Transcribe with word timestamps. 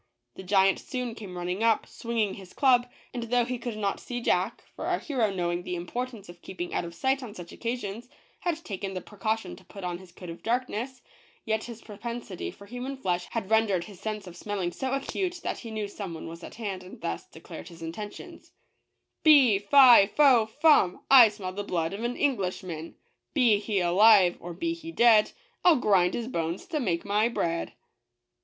The 0.33 0.41
giant 0.41 0.79
soon 0.79 1.13
came 1.13 1.37
running 1.37 1.61
up, 1.63 1.85
swinging 1.85 2.33
his 2.33 2.53
club, 2.53 2.87
and 3.13 3.21
though 3.21 3.45
he 3.45 3.59
could 3.59 3.77
not 3.77 3.99
see 3.99 4.19
Jack, 4.19 4.63
for 4.75 4.87
our 4.87 4.97
hero, 4.97 5.31
knowing 5.31 5.61
the 5.61 5.75
importance 5.75 6.27
of 6.27 6.41
keeping 6.41 6.73
out 6.73 6.83
of 6.83 6.95
sight 6.95 7.21
on 7.21 7.35
such 7.35 7.51
occasions, 7.51 8.09
had 8.39 8.65
taken 8.65 8.95
the 8.95 9.01
precaution 9.01 9.55
to 9.57 9.63
put 9.65 9.83
on 9.83 9.99
his 9.99 10.11
coat 10.11 10.31
of 10.31 10.41
darkness, 10.41 11.03
yet 11.45 11.65
his 11.65 11.83
propensity 11.83 12.49
for 12.49 12.65
human 12.65 12.97
flesh 12.97 13.27
had 13.29 13.51
rendered 13.51 13.83
his 13.83 13.99
sense 13.99 14.25
of 14.25 14.35
smelling 14.35 14.71
so 14.71 14.91
acute, 14.93 15.39
that 15.43 15.59
he 15.59 15.69
knew 15.69 15.87
some 15.87 16.15
one 16.15 16.27
was 16.27 16.43
at 16.43 16.55
hand, 16.55 16.81
and 16.81 17.01
thus 17.01 17.27
declared 17.27 17.67
his 17.67 17.83
intentions:" 17.83 18.53
Fee!— 19.23 19.59
fie!— 19.69 20.07
foh!— 20.17 20.47
fum! 20.63 21.01
I 21.11 21.29
smell 21.29 21.53
the 21.53 21.63
blood 21.63 21.93
of 21.93 22.03
an 22.03 22.17
Englishman. 22.17 22.95
Be 23.35 23.59
he 23.59 23.79
alive— 23.81 24.35
or 24.39 24.53
be 24.55 24.73
he 24.73 24.91
dead— 24.91 25.33
I'll 25.63 25.75
grind 25.75 26.15
his 26.15 26.27
bones 26.27 26.65
to 26.69 26.79
make 26.79 27.05
my 27.05 27.27
bread 27.29 27.73